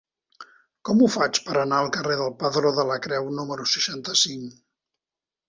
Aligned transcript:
Com 0.87 1.03
ho 1.03 1.09
faig 1.15 1.39
per 1.49 1.57
anar 1.63 1.81
al 1.81 1.89
carrer 1.97 2.15
del 2.21 2.33
Pedró 2.41 2.73
de 2.79 2.87
la 2.93 2.99
Creu 3.05 3.29
número 3.43 3.69
seixanta-cinc? 3.75 4.59